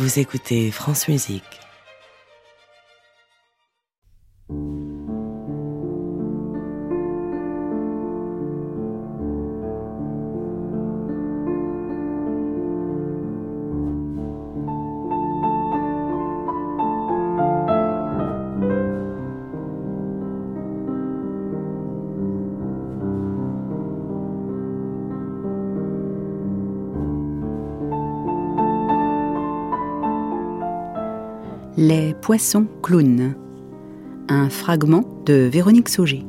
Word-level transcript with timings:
Vous 0.00 0.18
écoutez 0.18 0.70
France 0.70 1.08
Musique. 1.08 1.60
Les 31.76 32.14
poissons 32.14 32.66
clowns. 32.82 33.36
Un 34.28 34.50
fragment 34.50 35.04
de 35.24 35.34
Véronique 35.34 35.88
Sauger. 35.88 36.24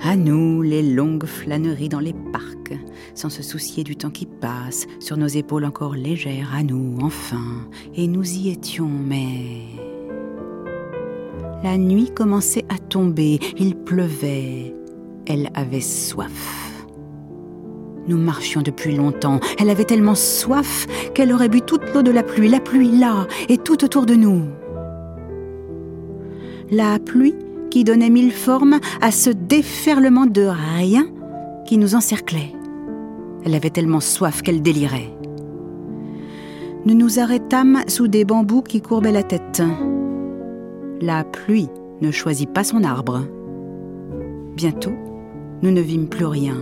À 0.00 0.16
nous 0.16 0.62
les 0.62 0.82
longues 0.82 1.26
flâneries 1.26 1.90
dans 1.90 2.00
les 2.00 2.14
parcs, 2.32 2.72
sans 3.14 3.28
se 3.28 3.42
soucier 3.42 3.84
du 3.84 3.94
temps 3.96 4.10
qui 4.10 4.24
passe, 4.24 4.86
sur 5.00 5.18
nos 5.18 5.26
épaules 5.26 5.66
encore 5.66 5.96
légères, 5.96 6.54
à 6.54 6.62
nous, 6.62 6.96
enfin, 7.02 7.68
et 7.94 8.06
nous 8.06 8.26
y 8.38 8.48
étions, 8.48 8.88
mais... 8.88 9.83
La 11.64 11.78
nuit 11.78 12.10
commençait 12.14 12.66
à 12.68 12.76
tomber, 12.76 13.38
il 13.56 13.74
pleuvait. 13.74 14.74
Elle 15.26 15.48
avait 15.54 15.80
soif. 15.80 16.84
Nous 18.06 18.18
marchions 18.18 18.60
depuis 18.60 18.94
longtemps. 18.94 19.40
Elle 19.58 19.70
avait 19.70 19.86
tellement 19.86 20.14
soif 20.14 20.86
qu'elle 21.14 21.32
aurait 21.32 21.48
bu 21.48 21.62
toute 21.62 21.94
l'eau 21.94 22.02
de 22.02 22.10
la 22.10 22.22
pluie, 22.22 22.50
la 22.50 22.60
pluie 22.60 22.98
là, 22.98 23.26
et 23.48 23.56
tout 23.56 23.82
autour 23.82 24.04
de 24.04 24.14
nous. 24.14 24.42
La 26.70 26.98
pluie 26.98 27.34
qui 27.70 27.82
donnait 27.82 28.10
mille 28.10 28.32
formes 28.32 28.78
à 29.00 29.10
ce 29.10 29.30
déferlement 29.30 30.26
de 30.26 30.42
rien 30.42 31.06
qui 31.64 31.78
nous 31.78 31.94
encerclait. 31.94 32.52
Elle 33.46 33.54
avait 33.54 33.70
tellement 33.70 34.00
soif 34.00 34.42
qu'elle 34.42 34.60
délirait. 34.60 35.16
Nous 36.84 36.94
nous 36.94 37.20
arrêtâmes 37.20 37.84
sous 37.88 38.06
des 38.06 38.26
bambous 38.26 38.60
qui 38.60 38.82
courbaient 38.82 39.12
la 39.12 39.22
tête. 39.22 39.62
La 41.00 41.24
pluie 41.24 41.68
ne 42.00 42.10
choisit 42.10 42.48
pas 42.48 42.64
son 42.64 42.84
arbre. 42.84 43.22
Bientôt, 44.56 44.92
nous 45.62 45.70
ne 45.70 45.80
vîmes 45.80 46.08
plus 46.08 46.24
rien. 46.24 46.56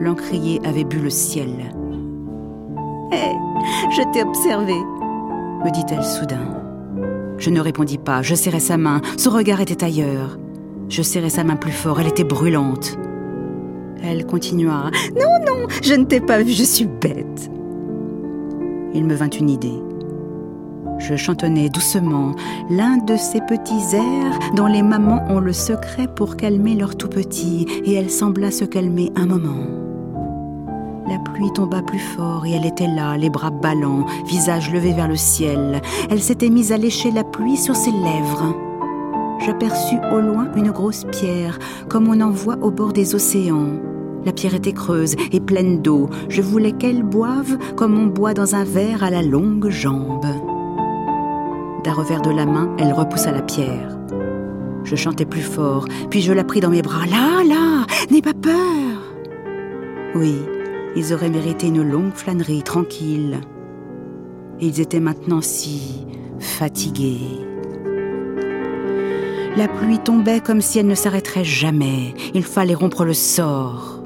L'encrier 0.00 0.60
avait 0.64 0.84
bu 0.84 0.98
le 0.98 1.10
ciel. 1.10 1.74
Hé, 3.12 3.34
je 3.90 4.12
t'ai 4.12 4.22
observé, 4.22 4.74
me 4.74 5.70
dit-elle 5.72 6.04
soudain. 6.04 6.56
Je 7.38 7.50
ne 7.50 7.60
répondis 7.60 7.98
pas, 7.98 8.22
je 8.22 8.34
serrai 8.34 8.60
sa 8.60 8.76
main, 8.76 9.00
son 9.16 9.30
regard 9.30 9.60
était 9.60 9.84
ailleurs. 9.84 10.38
Je 10.88 11.02
serrai 11.02 11.30
sa 11.30 11.42
main 11.42 11.56
plus 11.56 11.72
fort, 11.72 12.00
elle 12.00 12.08
était 12.08 12.24
brûlante. 12.24 12.98
Elle 14.02 14.26
continua. 14.26 14.90
Non, 15.14 15.44
non, 15.46 15.66
je 15.82 15.94
ne 15.94 16.04
t'ai 16.04 16.20
pas 16.20 16.42
vu, 16.42 16.52
je 16.52 16.64
suis 16.64 16.86
bête. 16.86 17.50
Il 18.94 19.04
me 19.04 19.14
vint 19.14 19.28
une 19.28 19.50
idée. 19.50 19.82
Je 21.10 21.16
chantonnais 21.16 21.68
doucement 21.68 22.36
l'un 22.70 22.98
de 22.98 23.16
ces 23.16 23.40
petits 23.40 23.96
airs 23.96 24.38
dont 24.54 24.68
les 24.68 24.84
mamans 24.84 25.24
ont 25.28 25.40
le 25.40 25.52
secret 25.52 26.06
pour 26.06 26.36
calmer 26.36 26.76
leurs 26.76 26.96
tout 26.96 27.08
petits, 27.08 27.66
et 27.84 27.94
elle 27.94 28.10
sembla 28.10 28.52
se 28.52 28.64
calmer 28.64 29.10
un 29.16 29.26
moment. 29.26 29.66
La 31.08 31.18
pluie 31.18 31.52
tomba 31.52 31.82
plus 31.82 31.98
fort 31.98 32.46
et 32.46 32.52
elle 32.52 32.64
était 32.64 32.86
là, 32.86 33.16
les 33.16 33.28
bras 33.28 33.50
ballants, 33.50 34.06
visage 34.24 34.72
levé 34.72 34.92
vers 34.92 35.08
le 35.08 35.16
ciel. 35.16 35.82
Elle 36.10 36.22
s'était 36.22 36.48
mise 36.48 36.70
à 36.70 36.76
lécher 36.76 37.10
la 37.10 37.24
pluie 37.24 37.56
sur 37.56 37.74
ses 37.74 37.90
lèvres. 37.90 38.54
J'aperçus 39.44 39.98
au 40.12 40.20
loin 40.20 40.46
une 40.54 40.70
grosse 40.70 41.06
pierre, 41.10 41.58
comme 41.88 42.06
on 42.06 42.20
en 42.20 42.30
voit 42.30 42.58
au 42.62 42.70
bord 42.70 42.92
des 42.92 43.16
océans. 43.16 43.72
La 44.24 44.30
pierre 44.30 44.54
était 44.54 44.74
creuse 44.74 45.16
et 45.32 45.40
pleine 45.40 45.82
d'eau. 45.82 46.08
Je 46.28 46.40
voulais 46.40 46.72
qu'elle 46.72 47.02
boive 47.02 47.58
comme 47.74 47.98
on 47.98 48.06
boit 48.06 48.34
dans 48.34 48.54
un 48.54 48.64
verre 48.64 49.02
à 49.02 49.10
la 49.10 49.22
longue 49.22 49.70
jambe. 49.70 50.26
D'un 51.84 51.92
revers 51.94 52.20
de 52.20 52.30
la 52.30 52.44
main, 52.44 52.74
elle 52.78 52.92
repoussa 52.92 53.32
la 53.32 53.40
pierre. 53.40 53.96
Je 54.84 54.96
chantai 54.96 55.24
plus 55.24 55.40
fort, 55.40 55.86
puis 56.10 56.20
je 56.20 56.32
la 56.32 56.44
pris 56.44 56.60
dans 56.60 56.68
mes 56.68 56.82
bras. 56.82 57.06
Là, 57.06 57.42
là, 57.42 57.86
n'aie 58.10 58.20
pas 58.20 58.34
peur. 58.34 59.14
Oui, 60.14 60.34
ils 60.94 61.14
auraient 61.14 61.30
mérité 61.30 61.68
une 61.68 61.82
longue 61.82 62.12
flânerie 62.12 62.62
tranquille. 62.62 63.40
Ils 64.60 64.80
étaient 64.80 65.00
maintenant 65.00 65.40
si 65.40 66.06
fatigués. 66.38 67.46
La 69.56 69.66
pluie 69.66 69.98
tombait 69.98 70.40
comme 70.40 70.60
si 70.60 70.78
elle 70.78 70.86
ne 70.86 70.94
s'arrêterait 70.94 71.44
jamais. 71.44 72.14
Il 72.34 72.44
fallait 72.44 72.74
rompre 72.74 73.04
le 73.04 73.14
sort. 73.14 74.02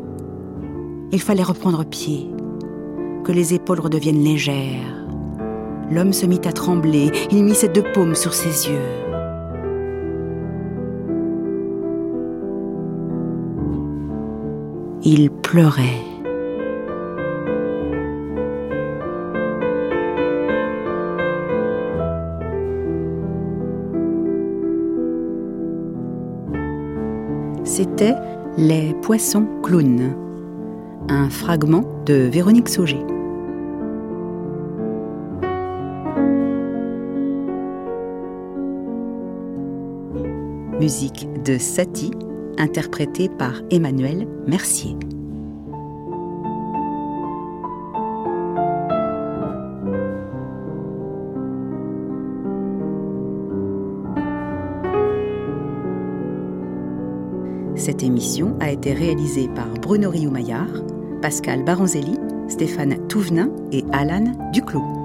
Il 1.11 1.21
fallait 1.21 1.43
reprendre 1.43 1.85
pied, 1.85 2.31
que 3.25 3.33
les 3.33 3.55
épaules 3.55 3.81
redeviennent 3.81 4.23
légères. 4.23 5.04
L'homme 5.91 6.13
se 6.13 6.27
mit 6.27 6.41
à 6.45 6.53
trembler, 6.53 7.11
il 7.31 7.45
mit 7.45 7.55
ses 7.55 7.69
deux 7.69 7.85
paumes 7.93 8.15
sur 8.15 8.35
ses 8.35 8.69
yeux. 8.69 8.79
Il 15.03 15.31
pleurait. 15.31 16.01
C'était 27.65 28.15
Les 28.57 28.95
poissons 29.03 29.47
clowns, 29.63 30.15
un 31.09 31.29
fragment 31.29 31.85
de 32.07 32.15
Véronique 32.15 32.69
Sauger. 32.69 33.05
Musique 40.81 41.29
de 41.45 41.57
Satie, 41.57 42.11
interprétée 42.59 43.29
par 43.29 43.63
Emmanuel 43.71 44.27
Mercier. 44.49 44.97
Cette 57.77 58.03
émission 58.03 58.57
a 58.59 58.71
été 58.71 58.93
réalisée 58.93 59.49
par 59.55 59.69
Bruno 59.81 60.11
Rioux-Maillard, 60.11 60.83
Pascal 61.23 61.65
Baronzelli, 61.65 62.19
Stéphane 62.49 63.07
Touvenin 63.07 63.51
et 63.71 63.85
Alan 63.93 64.33
Duclos. 64.53 65.04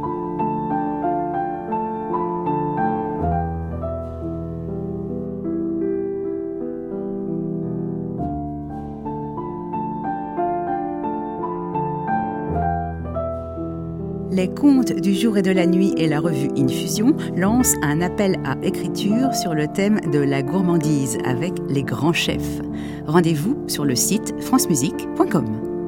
Les 14.32 14.48
contes 14.48 14.94
du 14.94 15.16
jour 15.16 15.38
et 15.38 15.42
de 15.42 15.52
la 15.52 15.66
nuit 15.66 15.94
et 15.98 16.08
la 16.08 16.20
revue 16.20 16.50
Infusion 16.56 17.16
lancent 17.36 17.76
un 17.82 18.02
appel 18.02 18.40
à 18.46 18.56
écriture 18.62 19.34
sur 19.34 19.56
le 19.56 19.68
thème 19.68 20.00
de 20.12 20.20
la 20.20 20.44
gourmandise 20.44 21.18
avec 21.26 21.54
les 21.68 21.84
grands 21.84 22.14
chefs. 22.14 22.62
Rendez-vous 23.08 23.58
sur 23.68 23.86
le 23.86 23.96
site 23.96 24.36
francemusique.com. 24.40 25.79